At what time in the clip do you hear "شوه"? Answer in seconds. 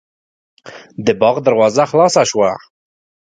2.31-2.49